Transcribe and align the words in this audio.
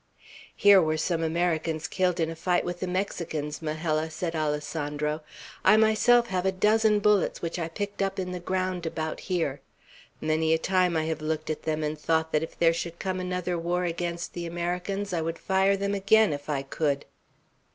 "Here 0.55 0.81
were 0.81 0.97
some 0.97 1.21
Americans 1.21 1.87
killed, 1.87 2.19
in 2.19 2.31
a 2.31 2.35
fight 2.35 2.65
with 2.65 2.79
the 2.79 2.87
Mexicans, 2.87 3.61
Majella," 3.61 4.09
said 4.09 4.35
Alessandro. 4.35 5.21
"I 5.63 5.77
myself 5.77 6.29
have 6.29 6.43
a 6.43 6.51
dozen 6.51 6.97
bullets 6.97 7.43
which 7.43 7.59
I 7.59 7.67
picked 7.67 8.01
up 8.01 8.17
in 8.17 8.31
the 8.31 8.39
ground 8.39 8.87
about 8.87 9.19
here. 9.19 9.61
Many 10.19 10.55
a 10.55 10.57
time 10.57 10.97
I 10.97 11.03
have 11.03 11.21
looked 11.21 11.51
at 11.51 11.61
them 11.61 11.83
and 11.83 11.99
thought 11.99 12.29
if 12.33 12.57
there 12.57 12.73
should 12.73 12.97
come 12.97 13.19
another 13.19 13.59
war 13.59 13.83
against 13.85 14.33
the 14.33 14.47
Americans, 14.47 15.13
I 15.13 15.21
would 15.21 15.37
fire 15.37 15.77
them 15.77 15.93
again, 15.93 16.33
if 16.33 16.49
I 16.49 16.63
could. 16.63 17.05